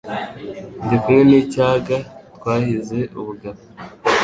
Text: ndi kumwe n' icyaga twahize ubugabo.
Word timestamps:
ndi 0.85 0.97
kumwe 1.01 1.21
n' 1.29 1.37
icyaga 1.41 1.97
twahize 2.35 2.99
ubugabo. 3.19 3.61